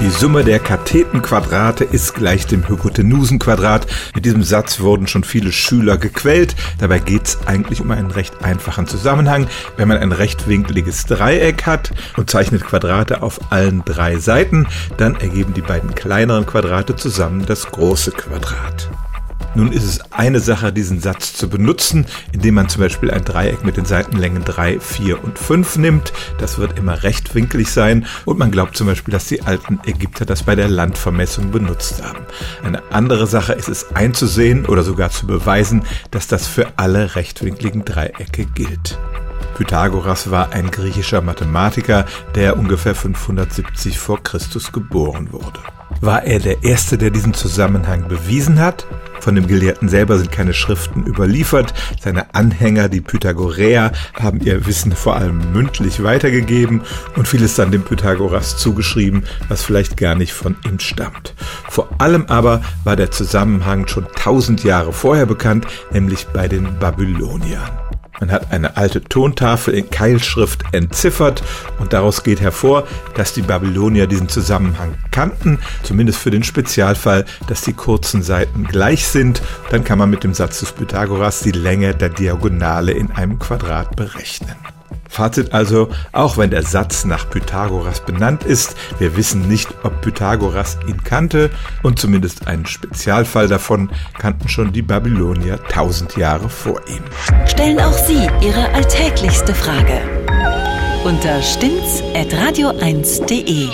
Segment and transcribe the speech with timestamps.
[0.00, 3.86] Die Summe der Kathetenquadrate ist gleich dem Hypotenusenquadrat.
[4.14, 6.56] Mit diesem Satz wurden schon viele Schüler gequält.
[6.78, 9.46] Dabei geht es eigentlich um einen recht einfachen Zusammenhang.
[9.76, 15.54] Wenn man ein rechtwinkliges Dreieck hat und zeichnet Quadrate auf allen drei Seiten, dann ergeben
[15.54, 18.90] die beiden kleineren Quadrate zusammen das große Quadrat.
[19.54, 23.64] Nun ist es eine Sache, diesen Satz zu benutzen, indem man zum Beispiel ein Dreieck
[23.64, 26.12] mit den Seitenlängen 3, 4 und 5 nimmt.
[26.38, 30.42] Das wird immer rechtwinklig sein und man glaubt zum Beispiel, dass die alten Ägypter das
[30.42, 32.26] bei der Landvermessung benutzt haben.
[32.64, 37.84] Eine andere Sache ist es einzusehen oder sogar zu beweisen, dass das für alle rechtwinkligen
[37.84, 38.98] Dreiecke gilt.
[39.54, 45.60] Pythagoras war ein griechischer Mathematiker, der ungefähr 570 vor Christus geboren wurde.
[46.00, 48.86] War er der Erste, der diesen Zusammenhang bewiesen hat?
[49.24, 51.72] Von dem Gelehrten selber sind keine Schriften überliefert.
[51.98, 56.82] Seine Anhänger, die Pythagoreer, haben ihr Wissen vor allem mündlich weitergegeben
[57.16, 61.32] und vieles dann dem Pythagoras zugeschrieben, was vielleicht gar nicht von ihm stammt.
[61.70, 67.83] Vor allem aber war der Zusammenhang schon tausend Jahre vorher bekannt, nämlich bei den Babyloniern.
[68.20, 71.42] Man hat eine alte Tontafel in Keilschrift entziffert
[71.78, 77.62] und daraus geht hervor, dass die Babylonier diesen Zusammenhang kannten, zumindest für den Spezialfall, dass
[77.62, 79.42] die kurzen Seiten gleich sind.
[79.70, 83.96] Dann kann man mit dem Satz des Pythagoras die Länge der Diagonale in einem Quadrat
[83.96, 84.54] berechnen.
[85.14, 90.76] Fazit also, auch wenn der Satz nach Pythagoras benannt ist, wir wissen nicht, ob Pythagoras
[90.88, 91.50] ihn kannte
[91.84, 97.04] und zumindest einen Spezialfall davon kannten schon die Babylonier tausend Jahre vor ihm.
[97.46, 100.00] Stellen auch Sie Ihre alltäglichste Frage
[101.04, 103.68] unter stimmtz.radio1.de.